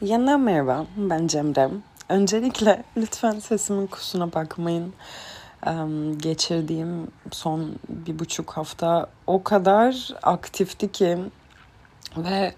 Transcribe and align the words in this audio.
Yeniden 0.00 0.40
merhaba, 0.40 0.86
ben 0.96 1.26
Cemre. 1.26 1.70
Öncelikle 2.08 2.84
lütfen 2.96 3.38
sesimin 3.38 3.86
kusuna 3.86 4.32
bakmayın. 4.32 4.92
Geçirdiğim 6.16 7.08
son 7.30 7.74
bir 7.88 8.18
buçuk 8.18 8.50
hafta 8.50 9.06
o 9.26 9.42
kadar 9.42 10.08
aktifti 10.22 10.92
ki 10.92 11.18
ve 12.16 12.54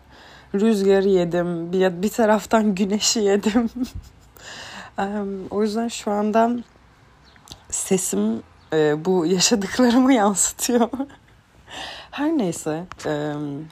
rüzgarı 0.55 1.09
yedim, 1.09 1.73
bir, 1.73 2.09
taraftan 2.09 2.75
güneşi 2.75 3.21
yedim. 3.21 3.70
o 5.50 5.62
yüzden 5.62 5.89
şu 5.89 6.11
anda 6.11 6.50
sesim 7.70 8.43
e, 8.73 9.05
bu 9.05 9.27
yaşadıklarımı 9.27 10.12
yansıtıyor. 10.23 10.89
Her 12.11 12.39
neyse, 12.39 12.84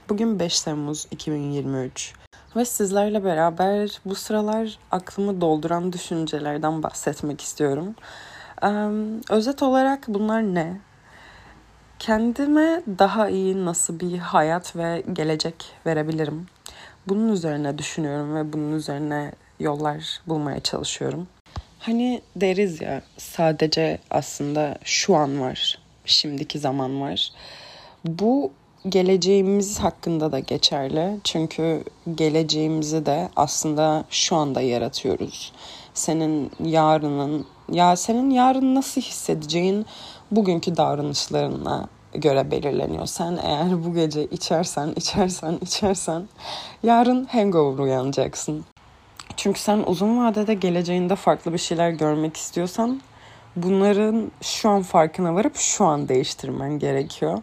bugün 0.09 0.38
5 0.41 0.60
Temmuz 0.60 1.06
2023 1.10 2.25
ve 2.56 2.65
sizlerle 2.65 3.24
beraber 3.24 4.01
bu 4.05 4.15
sıralar 4.15 4.78
aklımı 4.91 5.41
dolduran 5.41 5.92
düşüncelerden 5.92 6.83
bahsetmek 6.83 7.41
istiyorum. 7.41 7.95
Özet 9.30 9.62
olarak 9.62 10.09
bunlar 10.09 10.42
ne? 10.42 10.80
Kendime 11.98 12.83
daha 12.98 13.28
iyi 13.28 13.64
nasıl 13.64 14.00
bir 14.00 14.19
hayat 14.19 14.77
ve 14.77 15.05
gelecek 15.12 15.64
verebilirim? 15.87 16.47
Bunun 17.09 17.33
üzerine 17.33 17.78
düşünüyorum 17.78 18.34
ve 18.34 18.52
bunun 18.52 18.73
üzerine 18.73 19.33
yollar 19.61 20.20
bulmaya 20.27 20.61
çalışıyorum. 20.61 21.28
Hani 21.78 22.23
deriz 22.36 22.80
ya 22.80 23.02
sadece 23.16 23.98
aslında 24.11 24.78
şu 24.84 25.16
an 25.16 25.41
var, 25.41 25.78
şimdiki 26.05 26.59
zaman 26.59 27.00
var. 27.00 27.33
Bu 28.05 28.52
geleceğimiz 28.88 29.78
hakkında 29.78 30.32
da 30.32 30.38
geçerli. 30.38 31.20
Çünkü 31.24 31.84
geleceğimizi 32.14 33.06
de 33.06 33.28
aslında 33.36 34.05
şu 34.11 34.36
anda 34.36 34.61
yaratıyoruz. 34.61 35.52
Senin 35.94 36.50
yarının 36.64 37.46
ya 37.72 37.96
senin 37.96 38.30
yarın 38.30 38.74
nasıl 38.74 39.00
hissedeceğin 39.00 39.86
bugünkü 40.30 40.77
davranışlarına 40.77 41.88
göre 42.14 42.50
belirleniyor. 42.50 43.06
Sen 43.06 43.38
eğer 43.42 43.84
bu 43.84 43.94
gece 43.94 44.24
içersen, 44.24 44.92
içersen, 44.96 45.58
içersen 45.62 46.28
yarın 46.83 47.24
hangover 47.24 47.78
uyanacaksın. 47.78 48.64
Çünkü 49.36 49.61
sen 49.61 49.84
uzun 49.86 50.18
vadede 50.18 50.55
geleceğinde 50.55 51.16
farklı 51.16 51.52
bir 51.52 51.58
şeyler 51.58 51.91
görmek 51.91 52.36
istiyorsan 52.36 53.00
bunların 53.56 54.33
şu 54.41 54.68
an 54.68 54.83
farkına 54.83 55.34
varıp 55.34 55.56
şu 55.56 55.84
an 55.84 56.08
değiştirmen 56.08 56.78
gerekiyor. 56.78 57.39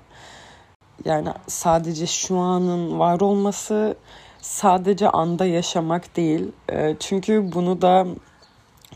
Yani 1.06 1.30
sadece 1.48 2.08
şu 2.08 2.38
anın 2.38 3.00
var 3.00 3.22
olması 3.22 3.98
sadece 4.42 5.10
anda 5.10 5.46
yaşamak 5.46 6.16
değil. 6.16 6.52
Ee, 6.72 6.96
çünkü 7.00 7.52
bunu 7.54 7.82
da 7.82 8.08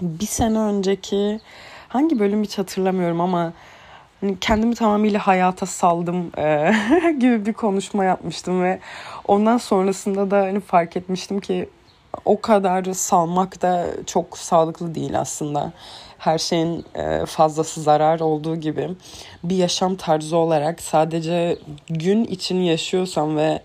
bir 0.02 0.26
sene 0.26 0.60
önceki 0.60 1.40
hangi 1.88 2.20
bölüm 2.20 2.44
hiç 2.44 2.58
hatırlamıyorum 2.58 3.22
ama 3.22 3.54
hani 4.22 4.40
kendimi 4.40 4.76
tamamıyla 4.76 5.28
hayata 5.28 5.66
saldım 5.66 6.32
e, 6.38 6.74
gibi 7.20 7.46
bir 7.46 7.54
konuşma 7.54 8.06
yapmıştım 8.06 8.64
ve 8.64 8.80
ondan 9.28 9.58
sonrasında 9.58 10.32
da 10.32 10.38
hani 10.38 10.60
fark 10.60 10.98
etmiştim 10.98 11.40
ki 11.40 11.70
o 12.26 12.42
kadar 12.42 12.94
salmak 12.94 13.62
da 13.62 13.88
çok 14.06 14.38
sağlıklı 14.38 14.96
değil 14.96 15.20
aslında 15.20 15.74
her 16.18 16.38
şeyin 16.38 16.86
e, 16.96 17.26
fazlası 17.26 17.82
zarar 17.82 18.20
olduğu 18.20 18.56
gibi 18.56 18.90
bir 19.44 19.56
yaşam 19.56 19.96
tarzı 19.96 20.38
olarak 20.38 20.82
sadece 20.82 21.58
gün 21.90 22.24
için 22.24 22.62
yaşıyorsam 22.62 23.38
ve 23.38 23.60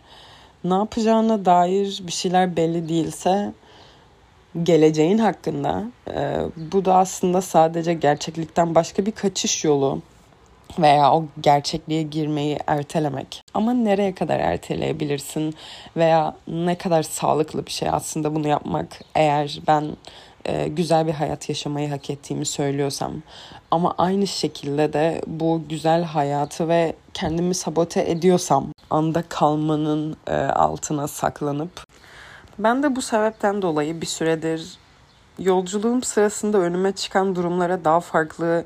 ne 0.65 0.75
yapacağına 0.75 1.45
dair 1.45 2.03
bir 2.07 2.13
şeyler 2.13 2.57
belli 2.57 2.89
değilse 2.89 3.53
geleceğin 4.63 5.19
hakkında 5.19 5.85
e, 6.15 6.39
bu 6.73 6.85
da 6.85 6.95
aslında 6.97 7.43
sadece 7.43 7.95
gerçeklikten 7.95 8.75
başka 8.75 9.07
bir 9.07 9.13
kaçış 9.13 9.65
yolu 9.65 10.03
veya 10.79 11.13
o 11.13 11.25
gerçekliğe 11.41 12.03
girmeyi 12.03 12.59
ertelemek. 12.67 13.43
Ama 13.55 13.73
nereye 13.73 14.15
kadar 14.15 14.41
erteleyebilirsin 14.41 15.55
veya 15.97 16.37
ne 16.47 16.79
kadar 16.79 17.03
sağlıklı 17.03 17.67
bir 17.67 17.71
şey 17.71 17.89
aslında 17.89 18.35
bunu 18.35 18.49
yapmak 18.49 19.01
eğer 19.15 19.61
ben 19.67 19.97
e, 20.45 20.69
güzel 20.69 21.07
bir 21.07 21.13
hayat 21.13 21.49
yaşamayı 21.49 21.91
hak 21.91 22.11
ettiğimi 22.11 22.47
söylüyorsam 22.47 23.13
ama 23.71 23.95
aynı 23.99 24.27
şekilde 24.27 24.93
de 24.93 25.23
bu 25.27 25.63
güzel 25.69 26.05
hayatı 26.05 26.69
ve 26.69 26.97
kendimi 27.15 27.55
sabote 27.55 28.11
ediyorsam 28.11 28.73
anda 28.91 29.23
kalmanın 29.29 30.17
e, 30.27 30.35
altına 30.37 31.09
saklanıp 31.09 31.87
ben 32.59 32.83
de 32.83 32.97
bu 32.97 33.03
sebepten 33.03 33.63
dolayı 33.63 34.01
bir 34.01 34.07
süredir 34.07 34.79
yolculuğum 35.39 36.03
sırasında 36.03 36.59
önüme 36.59 36.93
çıkan 36.93 37.37
durumlara 37.37 37.85
daha 37.85 38.01
farklı 38.01 38.65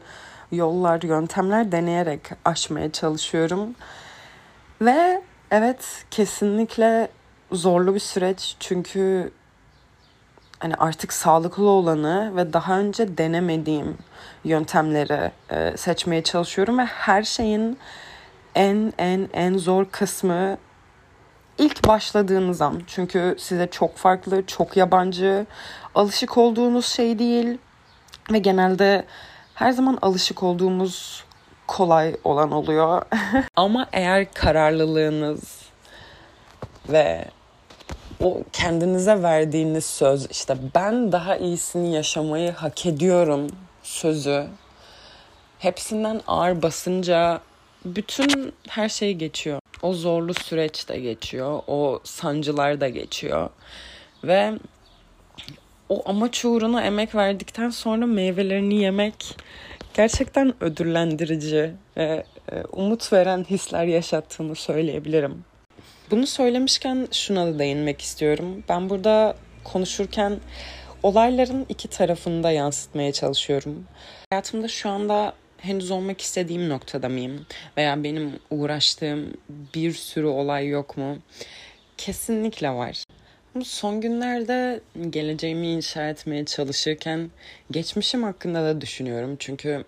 yollar, 0.53 1.03
yöntemler 1.03 1.72
deneyerek 1.72 2.20
aşmaya 2.44 2.93
çalışıyorum. 2.93 3.75
Ve 4.81 5.22
evet 5.50 6.04
kesinlikle 6.10 7.08
zorlu 7.53 7.94
bir 7.94 8.00
süreç 8.00 8.56
çünkü 8.60 9.32
hani 10.59 10.75
artık 10.75 11.12
sağlıklı 11.12 11.69
olanı 11.69 12.33
ve 12.37 12.53
daha 12.53 12.78
önce 12.78 13.19
denemediğim 13.19 13.99
yöntemleri 14.44 15.33
e, 15.50 15.77
seçmeye 15.77 16.22
çalışıyorum 16.22 16.78
ve 16.78 16.84
her 16.84 17.22
şeyin 17.22 17.78
en 18.55 18.93
en 18.99 19.28
en 19.33 19.59
zor 19.59 19.84
kısmı 19.84 20.56
ilk 21.59 21.89
başladığınız 21.89 22.62
an. 22.62 22.83
Çünkü 22.87 23.37
size 23.39 23.67
çok 23.71 23.97
farklı, 23.97 24.47
çok 24.47 24.77
yabancı, 24.77 25.47
alışık 25.94 26.39
olduğunuz 26.39 26.87
şey 26.87 27.19
değil 27.19 27.59
ve 28.33 28.38
genelde 28.38 29.05
her 29.55 29.71
zaman 29.71 29.99
alışık 30.03 30.43
olduğumuz 30.43 31.25
kolay 31.67 32.17
olan 32.25 32.53
oluyor. 32.53 33.03
Ama 33.56 33.87
eğer 33.93 34.33
kararlılığınız 34.34 35.62
ve 36.88 37.25
o 38.21 38.43
kendinize 38.53 39.22
verdiğiniz 39.22 39.84
söz 39.87 40.31
işte 40.31 40.56
ben 40.75 41.12
daha 41.12 41.37
iyisini 41.37 41.94
yaşamayı 41.94 42.53
hak 42.53 42.87
ediyorum 42.87 43.47
sözü 43.82 44.47
hepsinden 45.59 46.21
ağır 46.26 46.62
basınca 46.62 47.41
bütün 47.84 48.55
her 48.69 48.88
şey 48.88 49.15
geçiyor. 49.15 49.60
O 49.82 49.93
zorlu 49.93 50.34
süreç 50.34 50.88
de 50.88 51.00
geçiyor. 51.00 51.62
O 51.66 52.00
sancılar 52.05 52.81
da 52.81 52.88
geçiyor. 52.88 53.50
Ve 54.25 54.53
o 55.88 56.03
amaç 56.10 56.44
uğruna 56.44 56.82
emek 56.82 57.15
verdikten 57.15 57.71
sonra 57.71 58.06
meyvelerini 58.06 58.75
yemek 58.75 59.37
gerçekten 59.94 60.55
ödüllendirici 60.60 61.72
ve 61.97 62.25
e, 62.53 62.62
umut 62.72 63.12
veren 63.12 63.44
hisler 63.50 63.84
yaşattığını 63.84 64.55
söyleyebilirim. 64.55 65.44
Bunu 66.11 66.27
söylemişken 66.27 67.09
şuna 67.12 67.47
da 67.47 67.59
değinmek 67.59 68.00
istiyorum. 68.00 68.65
Ben 68.69 68.91
burada 68.91 69.37
konuşurken 69.65 70.41
olayların 71.03 71.67
iki 71.69 71.89
tarafını 71.89 72.43
da 72.43 72.50
yansıtmaya 72.50 73.12
çalışıyorum. 73.12 73.84
Hayatımda 74.31 74.69
şu 74.69 74.89
anda 74.89 75.33
henüz 75.59 75.91
olmak 75.91 76.21
istediğim 76.21 76.69
noktada 76.69 77.09
mıyım? 77.09 77.47
Veya 77.77 78.05
benim 78.05 78.33
uğraştığım 78.50 79.34
bir 79.75 79.93
sürü 79.93 80.27
olay 80.27 80.69
yok 80.69 80.97
mu? 80.97 81.19
Kesinlikle 81.99 82.71
var. 82.71 83.05
Bu 83.55 83.65
son 83.65 84.00
günlerde 84.00 84.81
geleceğimi 85.11 85.67
inşa 85.67 86.09
etmeye 86.09 86.44
çalışırken 86.44 87.31
geçmişim 87.71 88.23
hakkında 88.23 88.62
da 88.62 88.81
düşünüyorum. 88.81 89.37
Çünkü 89.38 89.84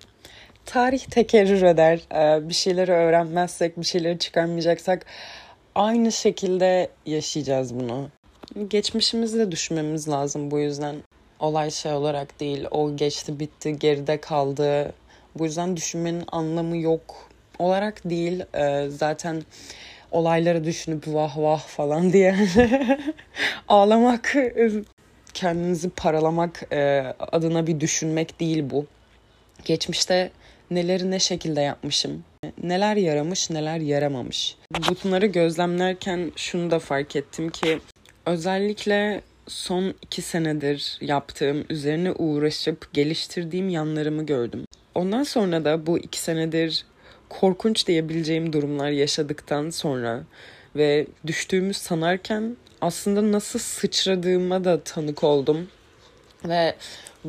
tarih 0.66 1.04
tekerrür 1.04 1.62
eder. 1.62 2.00
Ee, 2.12 2.48
bir 2.48 2.54
şeyleri 2.54 2.92
öğrenmezsek, 2.92 3.80
bir 3.80 3.86
şeyleri 3.86 4.18
çıkarmayacaksak 4.18 5.06
aynı 5.78 6.12
şekilde 6.12 6.90
yaşayacağız 7.06 7.74
bunu. 7.74 8.08
Geçmişimizi 8.68 9.38
de 9.38 9.52
düşünmemiz 9.52 10.08
lazım 10.08 10.50
bu 10.50 10.58
yüzden. 10.58 10.96
Olay 11.40 11.70
şey 11.70 11.92
olarak 11.92 12.40
değil, 12.40 12.66
o 12.70 12.96
geçti 12.96 13.40
bitti, 13.40 13.78
geride 13.78 14.20
kaldı. 14.20 14.92
Bu 15.38 15.44
yüzden 15.44 15.76
düşünmenin 15.76 16.24
anlamı 16.32 16.76
yok 16.76 17.28
olarak 17.58 18.10
değil. 18.10 18.44
Ee, 18.54 18.88
zaten 18.88 19.42
olayları 20.10 20.64
düşünüp 20.64 21.08
vah 21.08 21.38
vah 21.38 21.60
falan 21.60 22.12
diye 22.12 22.36
ağlamak, 23.68 24.34
kendinizi 25.34 25.90
paralamak 25.90 26.72
e, 26.72 27.14
adına 27.18 27.66
bir 27.66 27.80
düşünmek 27.80 28.40
değil 28.40 28.70
bu. 28.70 28.86
Geçmişte 29.64 30.30
neleri 30.70 31.10
ne 31.10 31.18
şekilde 31.18 31.60
yapmışım, 31.60 32.24
neler 32.62 32.96
yaramış, 32.96 33.50
neler 33.50 33.78
yaramamış. 33.78 34.56
Bunları 35.04 35.26
gözlemlerken 35.26 36.32
şunu 36.36 36.70
da 36.70 36.78
fark 36.78 37.16
ettim 37.16 37.50
ki 37.50 37.80
özellikle 38.26 39.22
son 39.48 39.94
iki 40.02 40.22
senedir 40.22 40.98
yaptığım, 41.00 41.64
üzerine 41.70 42.12
uğraşıp 42.12 42.94
geliştirdiğim 42.94 43.68
yanlarımı 43.68 44.26
gördüm. 44.26 44.64
Ondan 44.94 45.22
sonra 45.22 45.64
da 45.64 45.86
bu 45.86 45.98
iki 45.98 46.18
senedir 46.20 46.84
korkunç 47.28 47.86
diyebileceğim 47.86 48.52
durumlar 48.52 48.90
yaşadıktan 48.90 49.70
sonra 49.70 50.22
ve 50.76 51.06
düştüğümü 51.26 51.74
sanarken 51.74 52.56
aslında 52.80 53.32
nasıl 53.32 53.58
sıçradığıma 53.58 54.64
da 54.64 54.80
tanık 54.80 55.24
oldum. 55.24 55.68
Ve 56.44 56.74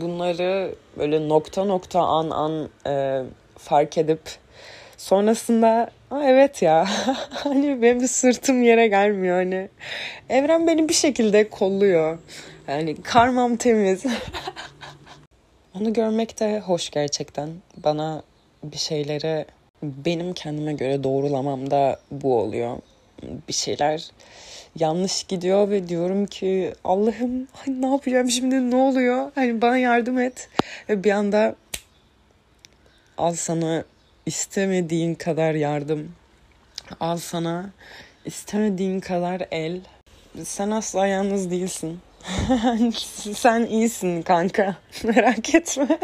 bunları 0.01 0.75
böyle 0.97 1.29
nokta 1.29 1.63
nokta 1.63 1.99
an 1.99 2.29
an 2.29 2.69
e, 2.87 3.23
fark 3.57 3.97
edip 3.97 4.21
sonrasında 4.97 5.91
evet 6.23 6.61
ya 6.61 6.87
hani 7.29 7.81
benim 7.81 7.99
de 7.99 8.07
sırtım 8.07 8.63
yere 8.63 8.87
gelmiyor 8.87 9.35
hani. 9.35 9.69
Evren 10.29 10.67
beni 10.67 10.89
bir 10.89 10.93
şekilde 10.93 11.49
kolluyor. 11.49 12.17
Yani 12.67 13.01
karmam 13.01 13.55
temiz. 13.55 14.03
Onu 15.75 15.93
görmek 15.93 16.39
de 16.39 16.59
hoş 16.59 16.89
gerçekten. 16.89 17.49
Bana 17.77 18.23
bir 18.63 18.77
şeyleri 18.77 19.45
benim 19.83 20.33
kendime 20.33 20.73
göre 20.73 21.03
doğrulamam 21.03 21.71
da 21.71 21.99
bu 22.11 22.39
oluyor. 22.39 22.77
Bir 23.47 23.53
şeyler 23.53 24.09
yanlış 24.79 25.23
gidiyor 25.23 25.69
ve 25.69 25.89
diyorum 25.89 26.25
ki 26.25 26.73
Allah'ım 26.83 27.47
hani 27.53 27.81
ne 27.81 27.87
yapacağım 27.87 28.29
şimdi 28.29 28.71
ne 28.71 28.75
oluyor? 28.75 29.31
Hani 29.35 29.61
bana 29.61 29.77
yardım 29.77 30.19
et. 30.19 30.49
Ve 30.89 31.03
bir 31.03 31.11
anda 31.11 31.55
al 33.17 33.33
sana 33.33 33.83
istemediğin 34.25 35.15
kadar 35.15 35.53
yardım. 35.53 36.11
Al 36.99 37.17
sana 37.17 37.69
istemediğin 38.25 38.99
kadar 38.99 39.47
el. 39.51 39.81
Sen 40.43 40.71
asla 40.71 41.07
yalnız 41.07 41.51
değilsin. 41.51 41.99
Sen 43.35 43.65
iyisin 43.65 44.21
kanka. 44.21 44.75
Merak 45.03 45.55
etme. 45.55 45.99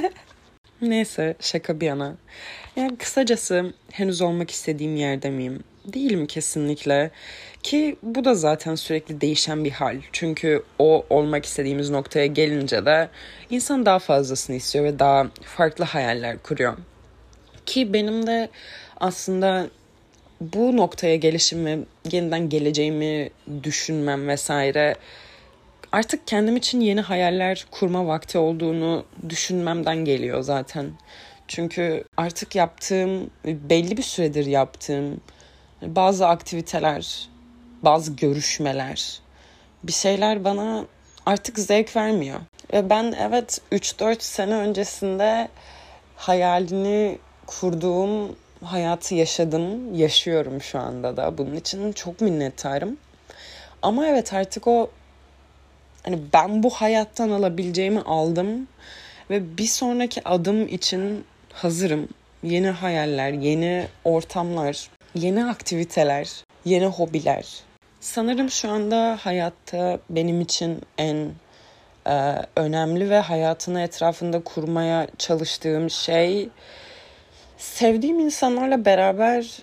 Neyse 0.82 1.36
şaka 1.40 1.80
bir 1.80 1.86
yana. 1.86 2.16
Yani 2.76 2.98
kısacası 2.98 3.74
henüz 3.92 4.22
olmak 4.22 4.52
istediğim 4.52 4.96
yerde 4.96 5.30
miyim? 5.30 5.64
Değilim 5.94 6.26
kesinlikle. 6.26 7.12
Ki 7.64 7.96
bu 8.04 8.26
da 8.26 8.36
zaten 8.36 8.76
sürekli 8.76 9.22
değişen 9.22 9.64
bir 9.64 9.72
hal. 9.72 9.98
Çünkü 10.12 10.64
o 10.80 11.06
olmak 11.10 11.46
istediğimiz 11.46 11.90
noktaya 11.90 12.26
gelince 12.26 12.86
de 12.86 13.10
insan 13.50 13.86
daha 13.86 14.00
fazlasını 14.00 14.56
istiyor 14.56 14.86
ve 14.86 15.00
daha 15.00 15.28
farklı 15.44 15.86
hayaller 15.86 16.38
kuruyor. 16.38 16.78
Ki 17.66 17.94
benim 17.94 18.28
de 18.28 18.50
aslında 18.98 19.68
bu 20.42 20.78
noktaya 20.78 21.16
gelişim 21.16 21.66
ve 21.66 21.80
yeniden 22.12 22.50
geleceğimi 22.50 23.30
düşünmem 23.64 24.28
vesaire 24.28 24.96
artık 25.92 26.28
kendim 26.28 26.56
için 26.56 26.82
yeni 26.82 27.02
hayaller 27.02 27.66
kurma 27.72 28.08
vakti 28.08 28.38
olduğunu 28.38 29.06
düşünmemden 29.30 30.06
geliyor 30.06 30.42
zaten. 30.42 30.92
Çünkü 31.48 32.04
artık 32.18 32.56
yaptığım, 32.56 33.30
belli 33.46 33.98
bir 33.98 34.04
süredir 34.04 34.46
yaptığım 34.46 35.22
bazı 35.82 36.28
aktiviteler, 36.28 37.30
bazı 37.84 38.16
görüşmeler, 38.16 39.20
bir 39.84 39.92
şeyler 39.92 40.44
bana 40.44 40.86
artık 41.26 41.60
zevk 41.60 41.96
vermiyor. 41.96 42.40
Ve 42.74 42.90
ben 42.90 43.16
evet 43.20 43.62
3-4 43.72 44.16
sene 44.20 44.56
öncesinde 44.56 45.48
hayalini 46.16 47.18
kurduğum 47.48 48.36
hayatı 48.64 49.16
yaşadım, 49.16 49.96
yaşıyorum 49.96 50.62
şu 50.62 50.80
anda 50.80 51.18
da. 51.18 51.38
Bunun 51.38 51.56
için 51.56 51.94
çok 51.94 52.22
minnettarım. 52.22 52.98
Ama 53.82 54.08
evet 54.08 54.34
artık 54.34 54.68
o 54.68 54.90
hani 56.04 56.20
ben 56.34 56.64
bu 56.64 56.70
hayattan 56.70 57.30
alabileceğimi 57.30 58.02
aldım 58.02 58.68
ve 59.30 59.58
bir 59.58 59.68
sonraki 59.68 60.28
adım 60.28 60.68
için 60.68 61.26
hazırım. 61.54 62.08
Yeni 62.44 62.70
hayaller, 62.70 63.32
yeni 63.32 63.88
ortamlar, 64.04 64.90
yeni 65.16 65.46
aktiviteler, 65.46 66.44
yeni 66.66 66.86
hobiler. 66.86 67.60
Sanırım 68.00 68.50
şu 68.50 68.70
anda 68.70 69.18
hayatta 69.22 70.00
benim 70.10 70.42
için 70.42 70.82
en 70.98 71.32
e, 72.08 72.36
önemli 72.56 73.10
ve 73.10 73.20
hayatını 73.20 73.82
etrafında 73.82 74.44
kurmaya 74.44 75.08
çalıştığım 75.18 75.90
şey 75.90 76.50
sevdiğim 77.58 78.20
insanlarla 78.20 78.86
beraber 78.86 79.60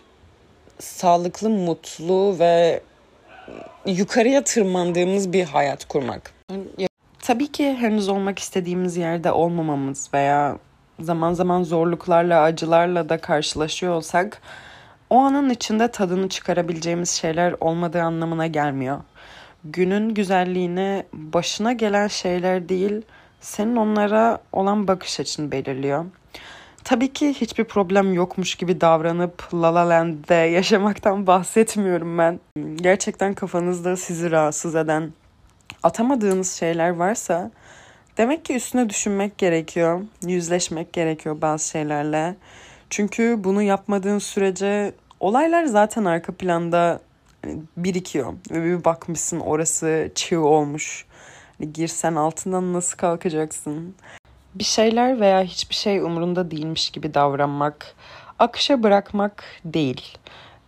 sağlıklı, 0.79 1.51
mutlu 1.51 2.39
ve 2.39 2.81
yukarıya 3.87 4.45
tırmandığımız 4.45 5.33
bir 5.33 5.45
hayat 5.45 5.85
kurmak. 5.85 6.35
Tabii 7.23 7.53
ki 7.53 7.75
henüz 7.75 8.09
olmak 8.09 8.39
istediğimiz 8.39 8.97
yerde 8.97 9.33
olmamamız 9.33 10.09
veya 10.15 10.59
zaman 11.01 11.33
zaman 11.33 11.63
zorluklarla, 11.63 12.43
acılarla 12.43 13.09
da 13.09 13.19
karşılaşıyor 13.19 13.95
olsak 13.95 14.43
o 15.13 15.19
anın 15.19 15.51
içinde 15.51 15.89
tadını 15.89 16.29
çıkarabileceğimiz 16.29 17.11
şeyler 17.11 17.55
olmadığı 17.61 18.03
anlamına 18.03 18.47
gelmiyor. 18.47 19.01
Günün 19.65 20.15
güzelliğini 20.15 21.05
başına 21.13 21.73
gelen 21.73 22.09
şeyler 22.09 22.69
değil, 22.69 23.03
senin 23.41 23.77
onlara 23.77 24.39
olan 24.53 24.89
bakış 24.89 25.21
açın 25.21 25.53
belirliyor. 25.53 26.05
Tabii 26.85 27.13
ki 27.13 27.35
hiçbir 27.35 27.65
problem 27.65 28.15
yokmuş 28.15 28.55
gibi 28.55 28.81
davranıp 28.81 29.55
La 29.55 29.75
La 29.75 29.89
Land'de 29.89 30.35
yaşamaktan 30.35 31.27
bahsetmiyorum 31.27 32.19
ben. 32.19 32.41
Gerçekten 32.77 33.35
kafanızda 33.35 33.97
sizi 33.97 34.31
rahatsız 34.31 34.77
eden, 34.77 35.13
atamadığınız 35.83 36.53
şeyler 36.53 36.91
varsa 36.91 37.51
demek 38.19 38.45
ki 38.45 38.55
üstüne 38.55 38.89
düşünmek 38.91 39.39
gerekiyor, 39.39 40.01
yüzleşmek 40.27 40.93
gerekiyor 40.93 41.41
bazı 41.41 41.69
şeylerle. 41.69 42.37
Çünkü 42.93 43.37
bunu 43.45 43.63
yapmadığın 43.63 44.19
sürece 44.19 44.93
olaylar 45.23 45.65
zaten 45.65 46.05
arka 46.05 46.33
planda 46.33 47.01
hani, 47.45 47.63
birikiyor 47.77 48.33
ve 48.51 48.65
bir 48.65 48.85
bakmışsın 48.85 49.41
orası 49.41 50.11
çığ 50.15 50.41
olmuş. 50.41 51.07
Hani 51.59 51.73
girsen 51.73 52.15
altından 52.15 52.73
nasıl 52.73 52.97
kalkacaksın? 52.97 53.95
Bir 54.55 54.65
şeyler 54.65 55.21
veya 55.21 55.43
hiçbir 55.43 55.75
şey 55.75 55.99
umurunda 55.99 56.51
değilmiş 56.51 56.91
gibi 56.91 57.15
davranmak, 57.15 57.95
akışa 58.39 58.83
bırakmak 58.83 59.45
değil. 59.65 60.19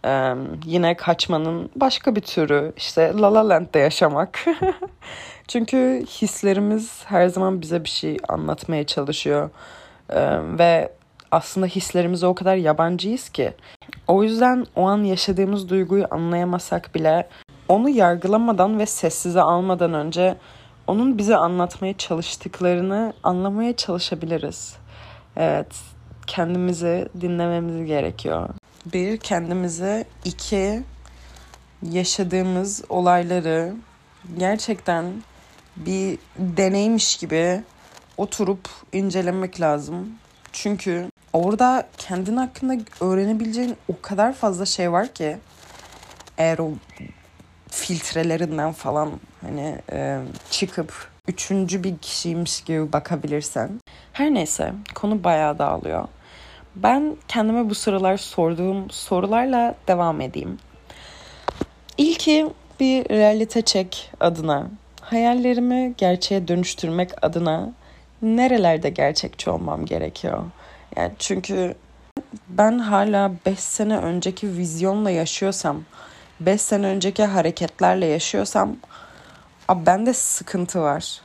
Ee, 0.04 0.34
yine 0.64 0.96
kaçmanın 0.96 1.70
başka 1.76 2.16
bir 2.16 2.20
türü 2.20 2.72
işte 2.76 3.12
La 3.16 3.34
La 3.34 3.48
Land'de 3.48 3.78
yaşamak. 3.78 4.44
Çünkü 5.48 6.04
hislerimiz 6.06 7.02
her 7.04 7.28
zaman 7.28 7.60
bize 7.60 7.84
bir 7.84 7.88
şey 7.88 8.16
anlatmaya 8.28 8.86
çalışıyor. 8.86 9.50
Ee, 10.10 10.38
ve 10.58 10.92
aslında 11.30 11.66
hislerimize 11.66 12.26
o 12.26 12.34
kadar 12.34 12.56
yabancıyız 12.56 13.28
ki. 13.28 13.52
O 14.08 14.22
yüzden 14.22 14.66
o 14.76 14.86
an 14.86 15.04
yaşadığımız 15.04 15.68
duyguyu 15.68 16.06
anlayamasak 16.10 16.94
bile 16.94 17.28
onu 17.68 17.88
yargılamadan 17.88 18.78
ve 18.78 18.86
sessize 18.86 19.40
almadan 19.40 19.94
önce 19.94 20.36
onun 20.86 21.18
bize 21.18 21.36
anlatmaya 21.36 21.96
çalıştıklarını 21.96 23.12
anlamaya 23.22 23.76
çalışabiliriz. 23.76 24.76
Evet, 25.36 25.76
kendimizi 26.26 27.08
dinlememiz 27.20 27.86
gerekiyor. 27.86 28.48
Bir, 28.86 29.16
kendimizi. 29.16 30.04
iki 30.24 30.82
yaşadığımız 31.82 32.84
olayları 32.88 33.74
gerçekten 34.38 35.04
bir 35.76 36.18
deneymiş 36.38 37.16
gibi 37.16 37.62
oturup 38.16 38.68
incelemek 38.92 39.60
lazım. 39.60 40.10
Çünkü 40.52 41.10
orada 41.34 41.86
kendin 41.98 42.36
hakkında 42.36 42.76
öğrenebileceğin 43.00 43.76
o 43.88 43.94
kadar 44.02 44.32
fazla 44.32 44.66
şey 44.66 44.92
var 44.92 45.08
ki 45.08 45.36
eğer 46.38 46.58
o 46.58 46.70
filtrelerinden 47.70 48.72
falan 48.72 49.10
hani 49.40 49.78
e, 49.92 50.18
çıkıp 50.50 51.08
üçüncü 51.28 51.84
bir 51.84 51.98
kişiymiş 51.98 52.60
gibi 52.60 52.92
bakabilirsen. 52.92 53.70
Her 54.12 54.34
neyse 54.34 54.72
konu 54.94 55.24
bayağı 55.24 55.58
dağılıyor. 55.58 56.08
Ben 56.76 57.16
kendime 57.28 57.70
bu 57.70 57.74
sıralar 57.74 58.16
sorduğum 58.16 58.90
sorularla 58.90 59.74
devam 59.88 60.20
edeyim. 60.20 60.58
İlki 61.98 62.46
bir 62.80 63.08
realite 63.10 63.62
check 63.62 64.10
adına, 64.20 64.66
hayallerimi 65.00 65.94
gerçeğe 65.98 66.48
dönüştürmek 66.48 67.24
adına 67.24 67.72
nerelerde 68.22 68.90
gerçekçi 68.90 69.50
olmam 69.50 69.86
gerekiyor? 69.86 70.42
Yani 70.96 71.12
çünkü 71.18 71.74
ben 72.48 72.78
hala 72.78 73.32
5 73.46 73.58
sene 73.58 73.98
önceki 73.98 74.56
vizyonla 74.56 75.10
yaşıyorsam, 75.10 75.84
5 76.40 76.60
sene 76.60 76.86
önceki 76.86 77.24
hareketlerle 77.24 78.06
yaşıyorsam 78.06 78.76
abi 79.68 79.86
bende 79.86 80.14
sıkıntı 80.14 80.80
var. 80.80 81.20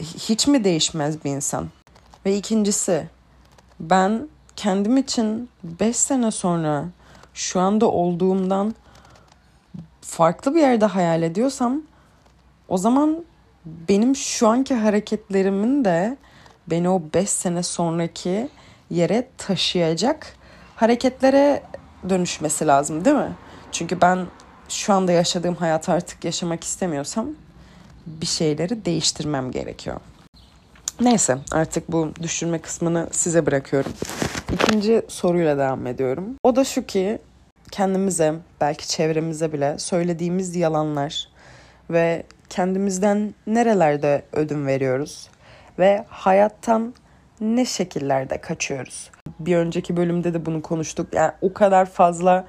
Hiç 0.00 0.46
mi 0.46 0.64
değişmez 0.64 1.24
bir 1.24 1.30
insan? 1.30 1.68
Ve 2.26 2.36
ikincisi 2.36 3.08
ben 3.80 4.28
kendim 4.56 4.96
için 4.96 5.48
5 5.64 5.96
sene 5.96 6.30
sonra 6.30 6.84
şu 7.34 7.60
anda 7.60 7.90
olduğumdan 7.90 8.74
farklı 10.00 10.54
bir 10.54 10.60
yerde 10.60 10.84
hayal 10.84 11.22
ediyorsam 11.22 11.82
o 12.68 12.78
zaman 12.78 13.24
benim 13.64 14.16
şu 14.16 14.48
anki 14.48 14.74
hareketlerimin 14.74 15.84
de 15.84 16.16
beni 16.66 16.88
o 16.88 17.02
5 17.14 17.30
sene 17.30 17.62
sonraki 17.62 18.48
yere 18.90 19.28
taşıyacak 19.38 20.26
hareketlere 20.76 21.62
dönüşmesi 22.08 22.66
lazım 22.66 23.04
değil 23.04 23.16
mi? 23.16 23.32
Çünkü 23.72 24.00
ben 24.00 24.26
şu 24.68 24.92
anda 24.92 25.12
yaşadığım 25.12 25.54
hayatı 25.54 25.92
artık 25.92 26.24
yaşamak 26.24 26.64
istemiyorsam 26.64 27.28
bir 28.06 28.26
şeyleri 28.26 28.84
değiştirmem 28.84 29.50
gerekiyor. 29.50 30.00
Neyse 31.00 31.38
artık 31.52 31.92
bu 31.92 32.12
düşünme 32.22 32.58
kısmını 32.58 33.08
size 33.10 33.46
bırakıyorum. 33.46 33.92
İkinci 34.52 35.02
soruyla 35.08 35.58
devam 35.58 35.86
ediyorum. 35.86 36.24
O 36.42 36.56
da 36.56 36.64
şu 36.64 36.86
ki 36.86 37.18
kendimize 37.70 38.34
belki 38.60 38.88
çevremize 38.88 39.52
bile 39.52 39.78
söylediğimiz 39.78 40.56
yalanlar 40.56 41.28
ve 41.90 42.22
kendimizden 42.50 43.34
nerelerde 43.46 44.22
ödün 44.32 44.66
veriyoruz 44.66 45.28
ve 45.78 46.04
hayattan 46.08 46.94
ne 47.40 47.64
şekillerde 47.64 48.40
kaçıyoruz. 48.40 49.10
Bir 49.40 49.56
önceki 49.56 49.96
bölümde 49.96 50.34
de 50.34 50.46
bunu 50.46 50.62
konuştuk. 50.62 51.14
Yani 51.14 51.32
o 51.40 51.52
kadar 51.52 51.86
fazla 51.86 52.46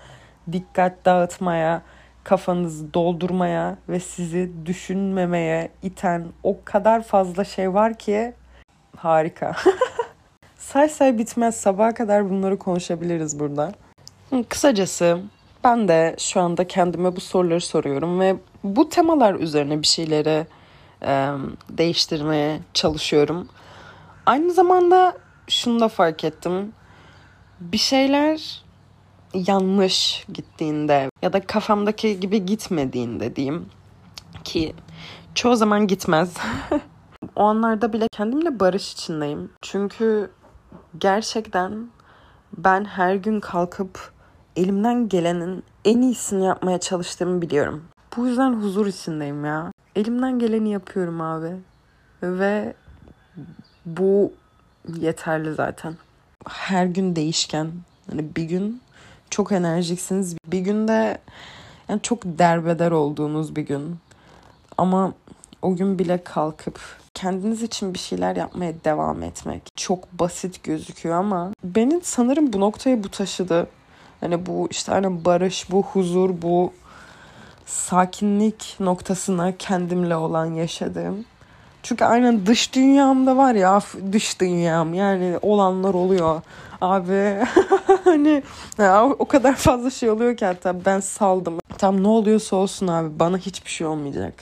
dikkat 0.51 1.05
dağıtmaya, 1.05 1.81
kafanızı 2.23 2.93
doldurmaya 2.93 3.77
ve 3.89 3.99
sizi 3.99 4.51
düşünmemeye 4.65 5.69
iten 5.83 6.25
o 6.43 6.57
kadar 6.65 7.03
fazla 7.03 7.43
şey 7.43 7.73
var 7.73 7.93
ki 7.93 8.33
harika. 8.97 9.55
say 10.57 10.89
say 10.89 11.17
bitmez 11.17 11.55
sabaha 11.55 11.93
kadar 11.93 12.29
bunları 12.29 12.59
konuşabiliriz 12.59 13.39
burada. 13.39 13.71
Kısacası 14.49 15.19
ben 15.63 15.87
de 15.87 16.15
şu 16.19 16.41
anda 16.41 16.67
kendime 16.67 17.15
bu 17.15 17.21
soruları 17.21 17.61
soruyorum 17.61 18.19
ve 18.19 18.35
bu 18.63 18.89
temalar 18.89 19.35
üzerine 19.35 19.81
bir 19.81 19.87
şeyleri 19.87 20.45
e, 21.05 21.29
değiştirmeye 21.69 22.59
çalışıyorum. 22.73 23.47
Aynı 24.25 24.53
zamanda 24.53 25.17
şunu 25.47 25.79
da 25.79 25.87
fark 25.87 26.23
ettim. 26.23 26.73
Bir 27.59 27.77
şeyler 27.77 28.63
yanlış 29.33 30.25
gittiğinde 30.33 31.09
ya 31.21 31.33
da 31.33 31.39
kafamdaki 31.39 32.19
gibi 32.19 32.45
gitmediğinde 32.45 33.35
diyeyim 33.35 33.65
ki 34.43 34.75
çoğu 35.35 35.55
zaman 35.55 35.87
gitmez. 35.87 36.37
o 37.35 37.43
anlarda 37.43 37.93
bile 37.93 38.07
kendimle 38.11 38.59
barış 38.59 38.93
içindeyim. 38.93 39.51
Çünkü 39.61 40.31
gerçekten 40.97 41.89
ben 42.57 42.85
her 42.85 43.15
gün 43.15 43.39
kalkıp 43.39 44.11
elimden 44.55 45.09
gelenin 45.09 45.63
en 45.85 46.01
iyisini 46.01 46.45
yapmaya 46.45 46.79
çalıştığımı 46.79 47.41
biliyorum. 47.41 47.83
Bu 48.17 48.27
yüzden 48.27 48.53
huzur 48.53 48.87
içindeyim 48.87 49.45
ya. 49.45 49.71
Elimden 49.95 50.39
geleni 50.39 50.71
yapıyorum 50.71 51.21
abi. 51.21 51.55
Ve 52.23 52.73
bu 53.85 54.33
yeterli 54.99 55.53
zaten. 55.53 55.95
Her 56.47 56.85
gün 56.85 57.15
değişken. 57.15 57.71
Hani 58.09 58.35
bir 58.35 58.43
gün 58.43 58.81
çok 59.29 59.51
enerjiksiniz. 59.51 60.35
Bir 60.47 60.59
günde 60.59 61.17
yani 61.89 62.01
çok 62.01 62.19
derbeder 62.25 62.91
olduğunuz 62.91 63.55
bir 63.55 63.61
gün. 63.61 63.95
Ama 64.77 65.13
o 65.61 65.75
gün 65.75 65.99
bile 65.99 66.23
kalkıp 66.23 66.79
kendiniz 67.13 67.63
için 67.63 67.93
bir 67.93 67.99
şeyler 67.99 68.35
yapmaya 68.35 68.73
devam 68.85 69.23
etmek 69.23 69.61
çok 69.75 70.13
basit 70.13 70.63
gözüküyor 70.63 71.15
ama 71.15 71.51
beni 71.63 72.01
sanırım 72.03 72.53
bu 72.53 72.59
noktaya 72.59 73.03
bu 73.03 73.09
taşıdı. 73.09 73.67
Hani 74.21 74.45
bu 74.45 74.67
işte 74.71 74.91
hani 74.91 75.25
barış, 75.25 75.71
bu 75.71 75.83
huzur, 75.83 76.41
bu 76.41 76.73
sakinlik 77.65 78.75
noktasına 78.79 79.57
kendimle 79.57 80.15
olan 80.15 80.45
yaşadığım. 80.45 81.25
Çünkü 81.83 82.05
aynen 82.05 82.45
dış 82.45 82.73
dünyamda 82.73 83.37
var 83.37 83.55
ya 83.55 83.79
dış 84.11 84.39
dünyam 84.39 84.93
yani 84.93 85.37
olanlar 85.41 85.93
oluyor. 85.93 86.41
Abi 86.81 87.37
hani 88.03 88.43
ya, 88.77 89.05
o 89.05 89.25
kadar 89.25 89.55
fazla 89.55 89.89
şey 89.89 90.09
oluyor 90.09 90.37
ki 90.37 90.45
hatta 90.45 90.85
ben 90.85 90.99
saldım. 90.99 91.59
Tam 91.77 92.03
ne 92.03 92.07
oluyorsa 92.07 92.55
olsun 92.55 92.87
abi 92.87 93.19
bana 93.19 93.37
hiçbir 93.37 93.69
şey 93.69 93.87
olmayacak. 93.87 94.33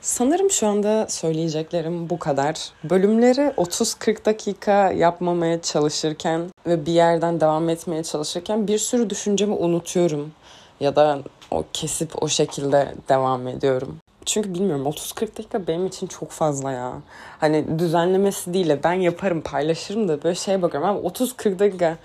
Sanırım 0.00 0.50
şu 0.50 0.66
anda 0.66 1.06
söyleyeceklerim 1.08 2.10
bu 2.10 2.18
kadar. 2.18 2.70
Bölümleri 2.84 3.40
30-40 3.40 4.24
dakika 4.24 4.92
yapmamaya 4.92 5.62
çalışırken 5.62 6.40
ve 6.66 6.86
bir 6.86 6.92
yerden 6.92 7.40
devam 7.40 7.68
etmeye 7.68 8.02
çalışırken 8.02 8.68
bir 8.68 8.78
sürü 8.78 9.10
düşüncemi 9.10 9.54
unutuyorum. 9.54 10.32
Ya 10.80 10.96
da 10.96 11.18
o 11.50 11.64
kesip 11.72 12.22
o 12.22 12.28
şekilde 12.28 12.94
devam 13.08 13.48
ediyorum. 13.48 13.96
Çünkü 14.26 14.54
bilmiyorum 14.54 14.86
30-40 14.86 15.38
dakika 15.38 15.66
benim 15.66 15.86
için 15.86 16.06
çok 16.06 16.30
fazla 16.30 16.72
ya. 16.72 16.92
Hani 17.40 17.78
düzenlemesi 17.78 18.54
değil 18.54 18.68
de 18.68 18.82
ben 18.84 18.92
yaparım 18.92 19.40
paylaşırım 19.40 20.08
da 20.08 20.22
böyle 20.22 20.34
şeye 20.34 20.62
bakıyorum 20.62 20.88
abi 20.88 21.06
30-40 21.06 21.58
dakika 21.58 21.96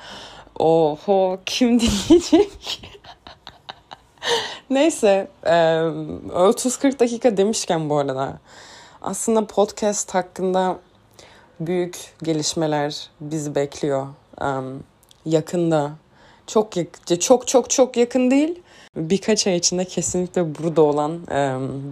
oho 0.59 1.39
kim 1.45 1.79
dinleyecek? 1.79 2.51
Neyse 4.69 5.27
30-40 5.43 6.99
dakika 6.99 7.37
demişken 7.37 7.89
bu 7.89 7.97
arada 7.97 8.39
aslında 9.01 9.45
podcast 9.45 10.15
hakkında 10.15 10.79
büyük 11.59 12.13
gelişmeler 12.23 13.09
bizi 13.21 13.55
bekliyor. 13.55 14.07
Yakında 15.25 15.91
çok 16.47 16.71
çok 17.19 17.47
çok 17.47 17.69
çok 17.69 17.97
yakın 17.97 18.31
değil 18.31 18.61
birkaç 18.95 19.47
ay 19.47 19.55
içinde 19.57 19.85
kesinlikle 19.85 20.55
burada 20.55 20.81
olan, 20.81 21.19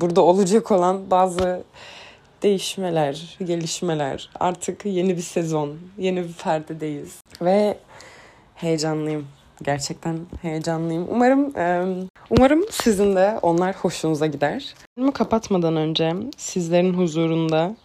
burada 0.02 0.22
olacak 0.22 0.72
olan 0.72 1.12
bazı 1.12 1.64
değişmeler, 2.44 3.38
gelişmeler. 3.46 4.30
Artık 4.40 4.86
yeni 4.86 5.18
bir 5.18 5.22
sezon, 5.22 5.78
yeni 5.98 6.24
bir 6.24 6.34
perdedeyiz. 6.34 7.22
Ve 7.42 7.78
heyecanlıyım. 8.56 9.28
Gerçekten 9.62 10.20
heyecanlıyım. 10.42 11.08
Umarım 11.10 11.54
umarım 12.30 12.66
sizin 12.72 13.16
de 13.16 13.40
onlar 13.42 13.76
hoşunuza 13.76 14.26
gider. 14.26 14.74
Bunu 14.98 15.12
kapatmadan 15.12 15.76
önce 15.76 16.14
sizlerin 16.38 16.94
huzurunda 16.94 17.76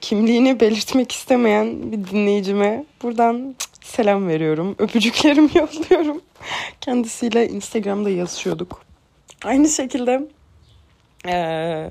kimliğini 0.00 0.60
belirtmek 0.60 1.12
istemeyen 1.12 1.92
bir 1.92 2.06
dinleyicime 2.06 2.84
buradan 3.02 3.54
selam 3.82 4.28
veriyorum. 4.28 4.76
Öpücüklerimi 4.78 5.50
yolluyorum. 5.54 6.20
Kendisiyle 6.80 7.48
Instagram'da 7.48 8.10
yazışıyorduk. 8.10 8.82
Aynı 9.44 9.68
şekilde 9.68 10.28
e, 11.28 11.90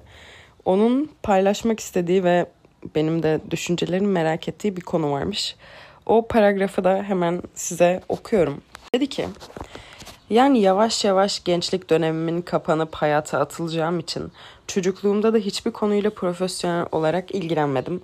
onun 0.66 1.12
paylaşmak 1.24 1.80
istediği 1.80 2.24
ve 2.24 2.46
benim 2.96 3.24
de 3.24 3.40
düşüncelerimi 3.52 4.08
merak 4.08 4.48
ettiği 4.48 4.78
bir 4.78 4.82
konu 4.82 5.12
varmış. 5.12 5.56
O 6.06 6.28
paragrafı 6.28 6.84
da 6.84 7.04
hemen 7.08 7.42
size 7.56 8.02
okuyorum. 8.10 8.62
Dedi 8.96 9.08
ki, 9.08 9.28
yani 10.30 10.60
yavaş 10.60 11.06
yavaş 11.06 11.44
gençlik 11.44 11.90
dönemimin 11.90 12.42
kapanıp 12.42 12.96
hayata 12.96 13.40
atılacağım 13.40 14.00
için 14.00 14.32
çocukluğumda 14.68 15.34
da 15.34 15.38
hiçbir 15.38 15.72
konuyla 15.72 16.10
profesyonel 16.10 16.86
olarak 16.92 17.36
ilgilenmedim. 17.36 18.02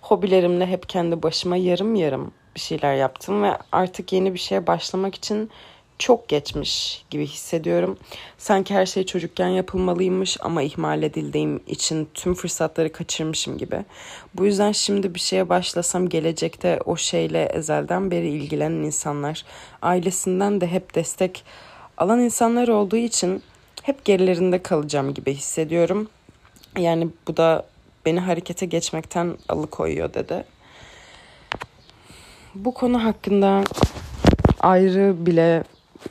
Hobilerimle 0.00 0.66
hep 0.66 0.88
kendi 0.88 1.22
başıma 1.22 1.56
yarım 1.56 1.94
yarım 1.94 2.30
bir 2.54 2.60
şeyler 2.60 2.94
yaptım 2.94 3.42
ve 3.42 3.58
artık 3.72 4.12
yeni 4.12 4.34
bir 4.34 4.38
şeye 4.38 4.66
başlamak 4.66 5.14
için 5.14 5.50
çok 5.98 6.28
geçmiş 6.28 7.04
gibi 7.10 7.26
hissediyorum. 7.26 7.98
Sanki 8.38 8.74
her 8.74 8.86
şey 8.86 9.06
çocukken 9.06 9.48
yapılmalıymış 9.48 10.36
ama 10.40 10.62
ihmal 10.62 11.02
edildiğim 11.02 11.60
için 11.66 12.08
tüm 12.14 12.34
fırsatları 12.34 12.92
kaçırmışım 12.92 13.58
gibi. 13.58 13.84
Bu 14.34 14.46
yüzden 14.46 14.72
şimdi 14.72 15.14
bir 15.14 15.20
şeye 15.20 15.48
başlasam 15.48 16.08
gelecekte 16.08 16.78
o 16.84 16.96
şeyle 16.96 17.44
ezelden 17.44 18.10
beri 18.10 18.28
ilgilenen 18.28 18.82
insanlar, 18.82 19.44
ailesinden 19.82 20.60
de 20.60 20.66
hep 20.66 20.94
destek 20.94 21.44
alan 21.96 22.20
insanlar 22.20 22.68
olduğu 22.68 22.96
için 22.96 23.42
hep 23.82 24.04
gerilerinde 24.04 24.62
kalacağım 24.62 25.14
gibi 25.14 25.34
hissediyorum. 25.34 26.08
Yani 26.78 27.08
bu 27.28 27.36
da 27.36 27.66
beni 28.06 28.20
harekete 28.20 28.66
geçmekten 28.66 29.36
alıkoyuyor 29.48 30.14
dedi. 30.14 30.44
Bu 32.54 32.74
konu 32.74 33.04
hakkında 33.04 33.64
ayrı 34.60 35.26
bile 35.26 35.64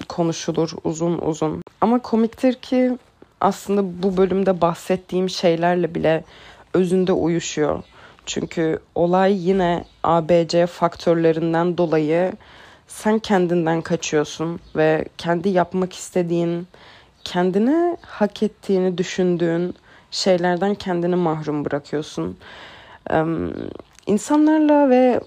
konuşulur 0.09 0.71
uzun 0.83 1.17
uzun. 1.17 1.61
Ama 1.81 1.99
komiktir 1.99 2.53
ki 2.53 2.97
aslında 3.41 4.03
bu 4.03 4.17
bölümde 4.17 4.61
bahsettiğim 4.61 5.29
şeylerle 5.29 5.95
bile 5.95 6.23
özünde 6.73 7.11
uyuşuyor. 7.11 7.83
Çünkü 8.25 8.79
olay 8.95 9.47
yine 9.47 9.85
ABC 10.03 10.65
faktörlerinden 10.65 11.77
dolayı 11.77 12.33
sen 12.87 13.19
kendinden 13.19 13.81
kaçıyorsun 13.81 14.59
ve 14.75 15.05
kendi 15.17 15.49
yapmak 15.49 15.93
istediğin, 15.93 16.67
kendine 17.23 17.97
hak 18.01 18.43
ettiğini 18.43 18.97
düşündüğün 18.97 19.75
şeylerden 20.11 20.75
kendini 20.75 21.15
mahrum 21.15 21.65
bırakıyorsun. 21.65 22.37
Ee, 23.11 23.23
insanlarla 24.05 24.89
ve 24.89 25.19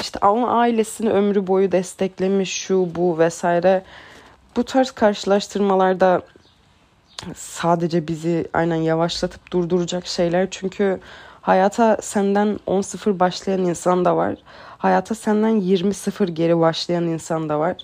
işte 0.00 0.26
onun 0.26 0.48
ailesini 0.48 1.10
ömrü 1.10 1.46
boyu 1.46 1.72
desteklemiş 1.72 2.52
şu 2.52 2.94
bu 2.94 3.18
vesaire. 3.18 3.82
Bu 4.56 4.64
tarz 4.64 4.90
karşılaştırmalarda 4.90 6.22
sadece 7.34 8.08
bizi 8.08 8.48
aynen 8.52 8.76
yavaşlatıp 8.76 9.52
durduracak 9.52 10.06
şeyler. 10.06 10.48
Çünkü 10.50 11.00
hayata 11.40 11.96
senden 12.02 12.60
10-0 12.66 13.18
başlayan 13.18 13.60
insan 13.60 14.04
da 14.04 14.16
var. 14.16 14.34
Hayata 14.78 15.14
senden 15.14 15.60
20-0 15.60 16.30
geri 16.30 16.58
başlayan 16.58 17.04
insan 17.04 17.48
da 17.48 17.58
var. 17.58 17.76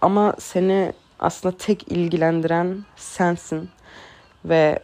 Ama 0.00 0.34
seni 0.38 0.92
aslında 1.20 1.56
tek 1.56 1.92
ilgilendiren 1.92 2.84
sensin 2.96 3.68
ve 4.44 4.78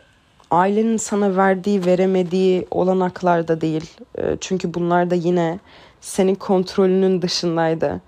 ailenin 0.50 0.96
sana 0.96 1.36
verdiği, 1.36 1.86
veremediği 1.86 2.66
olanaklar 2.70 3.48
da 3.48 3.60
değil. 3.60 3.96
Ee, 4.18 4.36
çünkü 4.40 4.74
bunlar 4.74 5.10
da 5.10 5.14
yine 5.14 5.58
senin 6.00 6.34
kontrolünün 6.34 7.22
dışındaydı. 7.22 8.00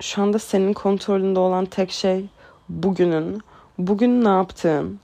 Şu 0.00 0.22
anda 0.22 0.38
senin 0.38 0.72
kontrolünde 0.72 1.38
olan 1.38 1.64
tek 1.66 1.90
şey 1.90 2.26
bugünün, 2.68 3.40
bugün 3.78 4.24
ne 4.24 4.28
yaptığın 4.28 5.00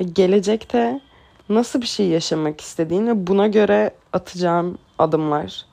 ve 0.00 0.04
gelecekte 0.04 1.00
nasıl 1.48 1.80
bir 1.80 1.86
şey 1.86 2.08
yaşamak 2.08 2.60
istediğin 2.60 3.06
ve 3.06 3.26
buna 3.26 3.46
göre 3.46 3.90
atacağın 4.12 4.78
adımlar. 4.98 5.66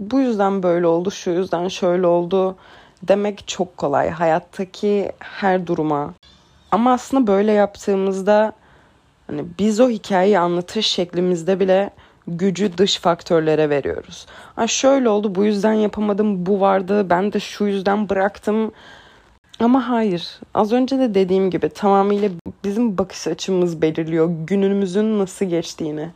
Bu 0.00 0.20
yüzden 0.20 0.62
böyle 0.62 0.86
oldu, 0.86 1.10
şu 1.10 1.30
yüzden 1.30 1.68
şöyle 1.68 2.06
oldu 2.06 2.56
demek 3.02 3.48
çok 3.48 3.76
kolay 3.76 4.10
hayattaki 4.10 5.12
her 5.18 5.66
duruma. 5.66 6.14
Ama 6.70 6.92
aslında 6.92 7.26
böyle 7.26 7.52
yaptığımızda 7.52 8.52
hani 9.26 9.44
biz 9.58 9.80
o 9.80 9.88
hikayeyi 9.88 10.38
anlatır 10.38 10.82
şeklimizde 10.82 11.60
bile 11.60 11.90
gücü 12.36 12.78
dış 12.78 12.98
faktörlere 12.98 13.70
veriyoruz. 13.70 14.26
Ha 14.56 14.66
şöyle 14.66 15.08
oldu, 15.08 15.34
bu 15.34 15.44
yüzden 15.44 15.72
yapamadım, 15.72 16.46
bu 16.46 16.60
vardı, 16.60 17.10
ben 17.10 17.32
de 17.32 17.40
şu 17.40 17.64
yüzden 17.64 18.08
bıraktım. 18.08 18.72
Ama 19.60 19.88
hayır. 19.88 20.40
Az 20.54 20.72
önce 20.72 20.98
de 20.98 21.14
dediğim 21.14 21.50
gibi 21.50 21.68
tamamıyla 21.68 22.30
bizim 22.64 22.98
bakış 22.98 23.26
açımız 23.26 23.82
belirliyor 23.82 24.30
günümüzün 24.46 25.18
nasıl 25.18 25.44
geçtiğini. 25.46 26.10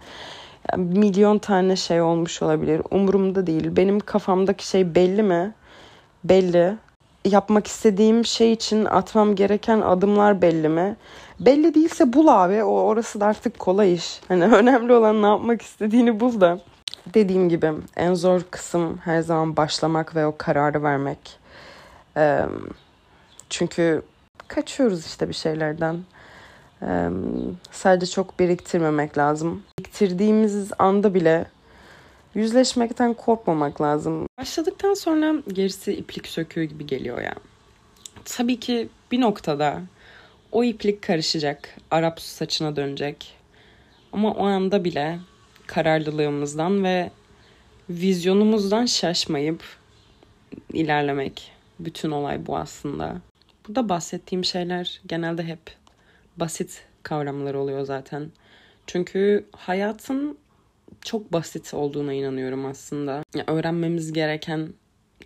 Milyon 0.76 1.38
tane 1.38 1.76
şey 1.76 2.00
olmuş 2.00 2.42
olabilir. 2.42 2.83
Umurumda 2.90 3.47
değil. 3.47 3.76
Benim 3.76 4.00
kafamdaki 4.00 4.66
şey 4.66 4.95
belli 4.95 5.23
mi? 5.23 5.54
Belli. 6.25 6.75
Yapmak 7.25 7.66
istediğim 7.66 8.25
şey 8.25 8.52
için 8.52 8.85
atmam 8.85 9.35
gereken 9.35 9.81
adımlar 9.81 10.42
belli 10.42 10.69
mi? 10.69 10.97
Belli 11.46 11.75
değilse 11.75 12.12
bul 12.12 12.26
abi. 12.26 12.62
O 12.62 12.70
orası 12.70 13.20
da 13.20 13.26
artık 13.26 13.58
kolay 13.58 13.94
iş. 13.94 14.20
Hani 14.28 14.44
önemli 14.54 14.92
olan 14.92 15.22
ne 15.22 15.26
yapmak 15.26 15.62
istediğini 15.62 16.20
bul 16.20 16.40
da. 16.40 16.61
Dediğim 17.14 17.49
gibi 17.49 17.72
en 17.96 18.14
zor 18.14 18.42
kısım 18.50 18.99
her 19.04 19.20
zaman 19.20 19.56
başlamak 19.56 20.16
ve 20.16 20.26
o 20.26 20.34
kararı 20.38 20.82
vermek. 20.82 21.18
Ee, 22.16 22.40
çünkü 23.50 24.02
kaçıyoruz 24.49 25.06
işte 25.06 25.28
bir 25.28 25.34
şeylerden. 25.34 25.99
Ee, 26.82 27.08
sadece 27.70 28.12
çok 28.12 28.38
biriktirmemek 28.38 29.18
lazım. 29.18 29.62
Biriktirdiğimiz 29.78 30.70
anda 30.78 31.14
bile 31.14 31.46
yüzleşmekten 32.34 33.14
korkmamak 33.14 33.80
lazım. 33.80 34.26
Başladıktan 34.38 34.94
sonra 34.94 35.34
gerisi 35.49 35.92
iplik 35.92 36.26
söküğü 36.26 36.64
gibi 36.64 36.87
geliyor 36.87 37.20
ya. 37.20 37.34
Tabii 38.25 38.61
ki 38.61 38.88
bir 39.12 39.20
noktada 39.20 39.80
o 40.52 40.64
iplik 40.64 41.02
karışacak, 41.02 41.76
Arap 41.90 42.21
saçına 42.21 42.76
dönecek. 42.76 43.35
Ama 44.12 44.32
o 44.32 44.44
anda 44.44 44.85
bile 44.85 45.18
kararlılığımızdan 45.66 46.85
ve 46.85 47.11
vizyonumuzdan 47.90 48.87
şaşmayıp 48.87 49.64
ilerlemek. 50.73 51.52
Bütün 51.80 52.11
olay 52.11 52.47
bu 52.47 52.56
aslında. 52.56 53.21
Burada 53.68 53.88
bahsettiğim 53.88 54.44
şeyler 54.44 55.00
genelde 55.06 55.42
hep 55.42 55.61
basit 56.37 56.85
kavramlar 57.02 57.54
oluyor 57.54 57.85
zaten. 57.85 58.30
Çünkü 58.87 59.47
hayatın 59.52 60.38
çok 61.00 61.32
basit 61.32 61.75
olduğuna 61.75 62.12
inanıyorum 62.12 62.66
aslında. 62.66 63.25
Yani 63.35 63.44
öğrenmemiz 63.47 64.12
gereken 64.12 64.68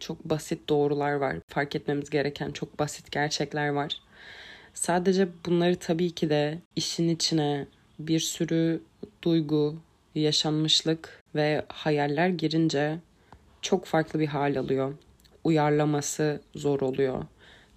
çok 0.01 0.25
basit 0.25 0.69
doğrular 0.69 1.13
var. 1.13 1.37
Fark 1.49 1.77
etmemiz 1.77 2.11
gereken 2.11 2.51
çok 2.51 2.79
basit 2.79 3.13
gerçekler 3.13 3.69
var. 3.69 4.01
Sadece 4.77 5.29
bunları 5.47 5.77
tabii 5.77 6.11
ki 6.11 6.31
de 6.31 6.59
işin 6.77 7.09
içine 7.09 7.67
bir 7.99 8.21
sürü 8.21 8.81
duygu, 9.23 9.77
yaşanmışlık 10.15 11.23
ve 11.35 11.65
hayaller 11.69 12.29
girince 12.29 12.99
çok 13.63 13.87
farklı 13.87 14.21
bir 14.21 14.27
hal 14.27 14.57
alıyor. 14.57 14.95
Uyarlaması 15.45 16.41
zor 16.55 16.81
oluyor. 16.81 17.25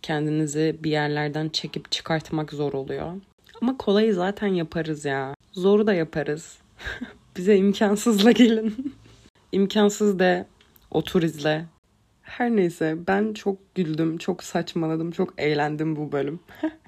Kendinizi 0.02 0.76
bir 0.80 0.92
yerlerden 0.92 1.50
çekip 1.50 1.92
çıkartmak 1.92 2.52
zor 2.52 2.74
oluyor. 2.74 3.14
Ama 3.62 3.78
kolayı 3.78 4.14
zaten 4.14 4.48
yaparız 4.48 5.06
ya. 5.06 5.36
Zoru 5.52 5.88
da 5.88 5.94
yaparız. 5.94 6.58
Bize 7.38 7.58
imkansızla 7.58 8.32
gelin. 8.32 8.96
İmkansız 9.52 10.20
de 10.20 10.46
otur 10.92 11.24
izle. 11.24 11.66
Her 12.22 12.56
neyse 12.56 12.96
ben 13.08 13.34
çok 13.34 13.76
güldüm, 13.76 14.18
çok 14.18 14.44
saçmaladım, 14.44 15.12
çok 15.12 15.34
eğlendim 15.38 15.96
bu 15.96 16.12
bölüm. 16.12 16.40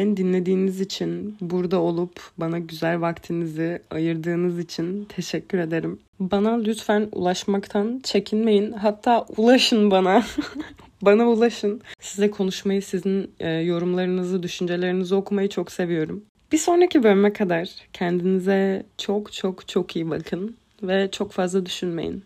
Beni 0.00 0.16
dinlediğiniz 0.16 0.80
için, 0.80 1.36
burada 1.40 1.80
olup 1.80 2.20
bana 2.38 2.58
güzel 2.58 3.00
vaktinizi 3.00 3.82
ayırdığınız 3.90 4.58
için 4.58 5.04
teşekkür 5.04 5.58
ederim. 5.58 5.98
Bana 6.20 6.54
lütfen 6.60 7.08
ulaşmaktan 7.12 8.00
çekinmeyin. 8.04 8.72
Hatta 8.72 9.26
ulaşın 9.36 9.90
bana. 9.90 10.24
bana 11.02 11.28
ulaşın. 11.28 11.80
Size 12.00 12.30
konuşmayı, 12.30 12.82
sizin 12.82 13.30
e, 13.40 13.48
yorumlarınızı, 13.50 14.42
düşüncelerinizi 14.42 15.14
okumayı 15.14 15.48
çok 15.48 15.72
seviyorum. 15.72 16.22
Bir 16.52 16.58
sonraki 16.58 17.02
bölüme 17.02 17.32
kadar 17.32 17.68
kendinize 17.92 18.86
çok 18.98 19.32
çok 19.32 19.68
çok 19.68 19.96
iyi 19.96 20.10
bakın 20.10 20.56
ve 20.82 21.08
çok 21.12 21.32
fazla 21.32 21.66
düşünmeyin. 21.66 22.24